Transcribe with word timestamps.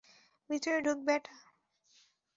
ভিতরে 0.49 0.77
ঢুক, 0.81 0.99
ব্যাটা! 1.05 1.33